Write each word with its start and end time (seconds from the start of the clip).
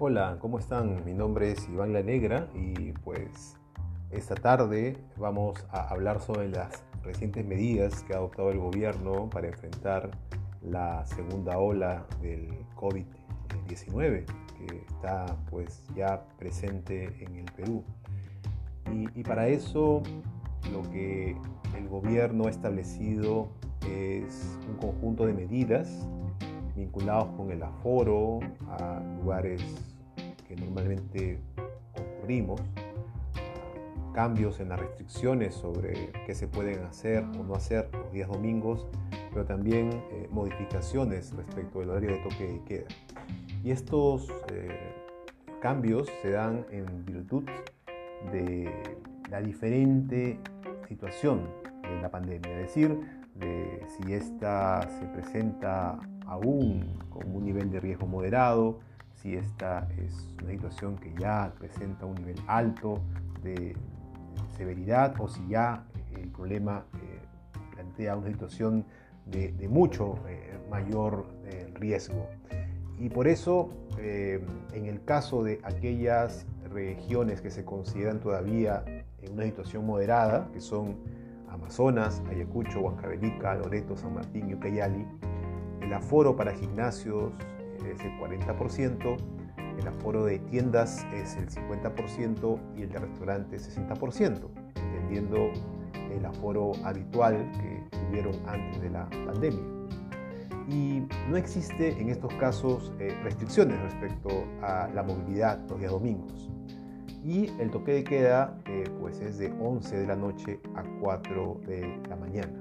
Hola, 0.00 0.38
¿cómo 0.40 0.58
están? 0.58 1.04
Mi 1.04 1.14
nombre 1.14 1.52
es 1.52 1.68
Iván 1.68 1.92
La 1.92 2.02
Negra 2.02 2.48
y 2.52 2.90
pues 3.04 3.56
esta 4.10 4.34
tarde 4.34 4.96
vamos 5.16 5.64
a 5.70 5.86
hablar 5.86 6.20
sobre 6.20 6.48
las 6.48 6.82
recientes 7.04 7.46
medidas 7.46 8.02
que 8.02 8.12
ha 8.12 8.16
adoptado 8.16 8.50
el 8.50 8.58
gobierno 8.58 9.30
para 9.30 9.46
enfrentar 9.46 10.10
la 10.62 11.06
segunda 11.06 11.58
ola 11.58 12.04
del 12.20 12.66
COVID-19 12.74 14.24
que 14.58 14.84
está 14.88 15.36
pues 15.48 15.84
ya 15.94 16.26
presente 16.38 17.04
en 17.24 17.36
el 17.36 17.44
Perú. 17.52 17.84
Y, 18.92 19.20
y 19.20 19.22
para 19.22 19.46
eso 19.46 20.02
lo 20.72 20.82
que 20.90 21.36
el 21.76 21.88
gobierno 21.88 22.46
ha 22.46 22.50
establecido 22.50 23.48
es 23.88 24.58
un 24.68 24.76
conjunto 24.76 25.26
de 25.26 25.34
medidas 25.34 26.08
vinculados 26.74 27.28
con 27.36 27.50
el 27.50 27.62
aforo 27.62 28.40
a 28.68 29.00
lugares 29.20 29.62
que 30.48 30.56
normalmente 30.56 31.38
concurrimos, 31.94 32.60
cambios 34.12 34.60
en 34.60 34.68
las 34.68 34.80
restricciones 34.80 35.54
sobre 35.54 36.12
qué 36.26 36.34
se 36.34 36.46
pueden 36.46 36.84
hacer 36.84 37.24
o 37.38 37.42
no 37.42 37.54
hacer 37.54 37.88
los 37.92 38.12
días 38.12 38.28
domingos, 38.28 38.86
pero 39.32 39.44
también 39.44 39.90
eh, 40.12 40.28
modificaciones 40.30 41.32
respecto 41.34 41.80
del 41.80 41.90
horario 41.90 42.10
de 42.10 42.18
toque 42.18 42.46
de 42.46 42.62
queda. 42.64 42.86
Y 43.64 43.70
estos 43.70 44.28
eh, 44.52 44.68
cambios 45.60 46.08
se 46.22 46.30
dan 46.30 46.64
en 46.70 47.04
virtud 47.04 47.44
de 48.32 48.70
la 49.30 49.40
diferente 49.40 50.38
situación 50.88 51.48
de 51.82 52.00
la 52.00 52.10
pandemia, 52.10 52.52
es 52.52 52.68
decir, 52.68 52.98
de 53.34 53.84
si 53.88 54.12
esta 54.12 54.88
se 54.88 55.06
presenta 55.06 55.98
aún 56.26 56.98
con 57.10 57.34
un 57.34 57.44
nivel 57.44 57.70
de 57.70 57.80
riesgo 57.80 58.06
moderado, 58.06 58.80
si 59.14 59.34
esta 59.34 59.88
es 59.98 60.28
una 60.42 60.52
situación 60.52 60.96
que 60.98 61.14
ya 61.18 61.52
presenta 61.58 62.06
un 62.06 62.14
nivel 62.14 62.36
alto 62.46 63.00
de 63.42 63.76
severidad 64.56 65.14
o 65.20 65.28
si 65.28 65.46
ya 65.48 65.84
el 66.14 66.28
problema 66.28 66.84
eh, 66.94 67.20
plantea 67.74 68.16
una 68.16 68.28
situación 68.28 68.84
de, 69.26 69.68
mucho 69.68 70.18
eh, 70.28 70.58
mayor 70.70 71.26
eh, 71.46 71.72
riesgo. 71.74 72.28
Y 72.98 73.08
por 73.08 73.26
eso, 73.26 73.70
en 73.98 74.86
el 74.86 75.02
caso 75.04 75.42
de 75.42 75.58
aquellas 75.64 76.46
regiones 76.74 77.40
que 77.40 77.50
se 77.50 77.64
consideran 77.64 78.20
todavía 78.20 78.84
en 79.22 79.32
una 79.32 79.44
situación 79.44 79.86
moderada, 79.86 80.50
que 80.52 80.60
son 80.60 80.96
Amazonas, 81.48 82.20
Ayacucho, 82.28 82.80
Huancavelica, 82.80 83.54
Loreto, 83.54 83.96
San 83.96 84.12
Martín 84.12 84.50
y 84.50 84.54
Ucayali, 84.54 85.06
el 85.80 85.92
aforo 85.92 86.34
para 86.34 86.52
gimnasios 86.52 87.32
es 87.78 88.00
el 88.00 88.18
40%, 88.18 89.16
el 89.78 89.88
aforo 89.88 90.24
de 90.24 90.38
tiendas 90.40 91.06
es 91.14 91.36
el 91.36 91.48
50% 91.48 92.58
y 92.76 92.82
el 92.82 92.88
de 92.90 92.98
restaurantes 92.98 93.78
60%, 93.78 94.48
entendiendo 94.76 95.52
el 96.10 96.24
aforo 96.24 96.72
habitual 96.84 97.50
que 97.52 97.96
tuvieron 97.98 98.34
antes 98.46 98.80
de 98.80 98.90
la 98.90 99.08
pandemia. 99.26 99.62
Y 100.68 101.06
no 101.28 101.36
existe 101.36 102.00
en 102.00 102.08
estos 102.08 102.32
casos 102.34 102.92
eh, 102.98 103.14
restricciones 103.22 103.78
respecto 103.82 104.30
a 104.62 104.88
la 104.94 105.02
movilidad 105.02 105.60
los 105.68 105.78
días 105.78 105.92
domingos. 105.92 106.53
Y 107.24 107.50
el 107.58 107.70
toque 107.70 107.92
de 107.92 108.04
queda 108.04 108.60
eh, 108.66 108.84
pues 109.00 109.18
es 109.20 109.38
de 109.38 109.50
11 109.58 109.96
de 109.96 110.06
la 110.06 110.14
noche 110.14 110.60
a 110.74 110.82
4 111.00 111.60
de 111.66 112.00
la 112.08 112.16
mañana. 112.16 112.52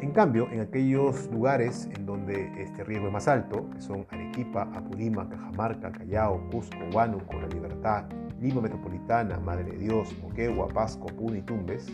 En 0.00 0.12
cambio, 0.12 0.48
en 0.52 0.60
aquellos 0.60 1.28
lugares 1.32 1.88
en 1.96 2.06
donde 2.06 2.52
este 2.62 2.84
riesgo 2.84 3.08
es 3.08 3.12
más 3.12 3.26
alto, 3.26 3.68
que 3.70 3.80
son 3.80 4.06
Arequipa, 4.10 4.70
Apurímac, 4.72 5.30
Cajamarca, 5.30 5.90
Callao, 5.90 6.48
Cusco, 6.52 6.78
Huánuco, 6.92 7.40
La 7.40 7.48
Libertad, 7.48 8.04
Lima 8.40 8.60
Metropolitana, 8.60 9.40
Madre 9.40 9.72
de 9.72 9.78
Dios, 9.78 10.14
Moquegua, 10.22 10.68
Pasco, 10.68 11.06
Puno 11.06 11.36
y 11.36 11.42
Tumbes, 11.42 11.88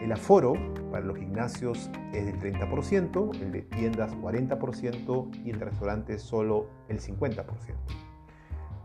el 0.00 0.12
aforo 0.12 0.54
para 0.92 1.04
los 1.04 1.18
gimnasios 1.18 1.90
es 2.12 2.26
del 2.26 2.38
30%, 2.38 3.40
el 3.40 3.50
de 3.50 3.62
tiendas 3.62 4.14
40% 4.14 5.44
y 5.44 5.50
el 5.50 5.58
de 5.58 5.64
restaurantes 5.64 6.22
solo 6.22 6.68
el 6.88 7.00
50%. 7.00 8.05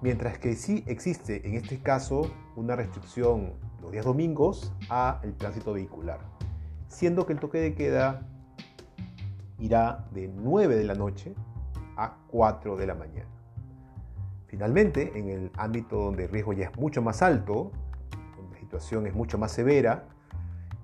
Mientras 0.01 0.39
que 0.39 0.55
sí 0.55 0.83
existe 0.87 1.47
en 1.47 1.55
este 1.55 1.79
caso 1.79 2.31
una 2.55 2.75
restricción 2.75 3.53
los 3.81 3.91
días 3.91 4.05
domingos 4.05 4.73
a 4.89 5.19
el 5.23 5.35
tránsito 5.35 5.73
vehicular 5.73 6.19
siendo 6.91 7.25
que 7.25 7.33
el 7.33 7.39
toque 7.39 7.59
de 7.59 7.73
queda 7.73 8.27
irá 9.57 10.05
de 10.11 10.27
9 10.27 10.75
de 10.75 10.83
la 10.83 10.93
noche 10.93 11.33
a 11.95 12.17
4 12.27 12.75
de 12.75 12.85
la 12.85 12.95
mañana. 12.95 13.29
Finalmente, 14.47 15.17
en 15.17 15.29
el 15.29 15.51
ámbito 15.55 15.95
donde 15.95 16.25
el 16.25 16.29
riesgo 16.29 16.51
ya 16.51 16.65
es 16.65 16.77
mucho 16.77 17.01
más 17.01 17.21
alto, 17.21 17.71
donde 18.35 18.55
la 18.55 18.59
situación 18.59 19.07
es 19.07 19.13
mucho 19.13 19.37
más 19.37 19.53
severa, 19.53 20.03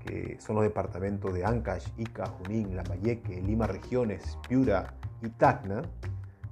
que 0.05 0.38
son 0.39 0.55
los 0.55 0.63
departamentos 0.63 1.34
de 1.34 1.44
Ancash, 1.44 1.88
Ica, 1.97 2.28
Junín, 2.28 2.78
Lambayeque, 2.78 3.41
Lima 3.41 3.67
Regiones, 3.67 4.38
Piura 4.47 4.94
y 5.22 5.29
Tacna, 5.29 5.81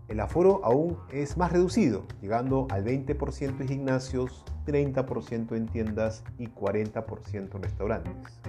el 0.07 0.19
aforo 0.19 0.61
aún 0.63 0.97
es 1.11 1.35
más 1.35 1.51
reducido, 1.51 2.03
llegando 2.21 2.67
al 2.69 2.85
20% 2.85 3.61
en 3.61 3.67
gimnasios, 3.67 4.43
30% 4.67 5.55
en 5.55 5.65
tiendas 5.67 6.23
y 6.37 6.47
40% 6.47 7.55
en 7.55 7.63
restaurantes. 7.63 8.39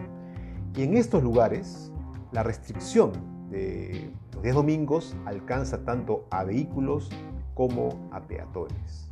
Y 0.75 0.83
en 0.83 0.97
estos 0.97 1.23
lugares, 1.23 1.91
la 2.33 2.43
restricción 2.43 3.13
de 3.51 4.11
los 4.35 4.43
días 4.43 4.55
domingos 4.55 5.17
alcanza 5.25 5.85
tanto 5.85 6.27
a 6.31 6.45
vehículos 6.45 7.09
como 7.55 8.09
a 8.13 8.21
peatones. 8.21 9.09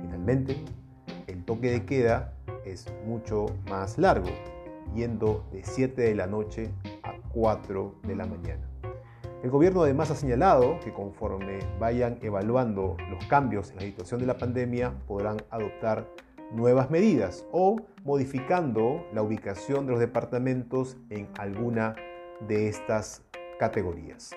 Finalmente, 0.00 0.64
el 1.26 1.44
toque 1.44 1.70
de 1.70 1.84
queda 1.84 2.32
es 2.64 2.86
mucho 3.06 3.46
más 3.68 3.98
largo, 3.98 4.28
yendo 4.94 5.44
de 5.52 5.62
7 5.62 6.00
de 6.00 6.14
la 6.14 6.26
noche 6.26 6.70
a 7.02 7.12
4 7.34 7.96
de 8.04 8.16
la 8.16 8.24
mañana. 8.24 8.66
El 9.46 9.52
gobierno 9.52 9.82
además 9.82 10.10
ha 10.10 10.16
señalado 10.16 10.80
que 10.80 10.92
conforme 10.92 11.60
vayan 11.78 12.18
evaluando 12.20 12.96
los 13.08 13.24
cambios 13.26 13.70
en 13.70 13.76
la 13.76 13.82
situación 13.82 14.18
de 14.18 14.26
la 14.26 14.38
pandemia, 14.38 14.92
podrán 15.06 15.36
adoptar 15.50 16.08
nuevas 16.50 16.90
medidas 16.90 17.46
o 17.52 17.76
modificando 18.02 19.06
la 19.14 19.22
ubicación 19.22 19.86
de 19.86 19.92
los 19.92 20.00
departamentos 20.00 20.96
en 21.10 21.28
alguna 21.38 21.94
de 22.48 22.66
estas 22.66 23.22
categorías. 23.60 24.32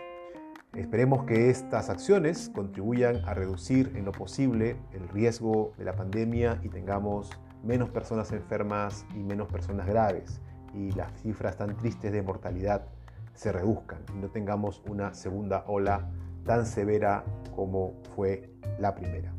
Esperemos 0.76 1.24
que 1.24 1.50
estas 1.50 1.90
acciones 1.90 2.52
contribuyan 2.54 3.26
a 3.26 3.34
reducir 3.34 3.92
en 3.96 4.06
lo 4.06 4.12
posible 4.12 4.76
el 4.94 5.10
riesgo 5.10 5.74
de 5.80 5.86
la 5.86 5.96
pandemia 5.96 6.62
y 6.62 6.70
tengamos 6.70 7.32
menos 7.64 7.90
personas 7.90 8.32
enfermas 8.32 9.08
y 9.16 9.24
menos 9.24 9.48
personas 9.48 9.88
graves 9.88 10.40
y 10.76 10.92
las 10.92 11.12
cifras 11.24 11.58
tan 11.58 11.76
tristes 11.78 12.12
de 12.12 12.22
mortalidad 12.22 12.86
se 13.40 13.54
reduzcan 13.54 14.00
y 14.14 14.18
no 14.18 14.30
tengamos 14.30 14.84
una 14.90 15.14
segunda 15.14 15.64
ola 15.68 16.12
tan 16.44 16.66
severa 16.66 17.24
como 17.56 17.94
fue 18.16 18.52
la 18.80 18.94
primera 18.94 19.34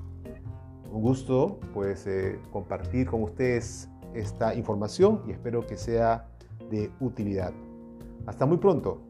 un 0.92 1.02
gusto 1.02 1.60
pues, 1.72 2.06
eh, 2.06 2.38
compartir 2.52 3.06
con 3.06 3.22
ustedes 3.22 3.88
esta 4.14 4.54
información 4.54 5.22
y 5.26 5.32
espero 5.32 5.66
que 5.66 5.76
sea 5.76 6.28
de 6.68 6.90
utilidad. 7.00 7.52
Hasta 8.26 8.46
muy 8.46 8.58
pronto. 8.58 9.02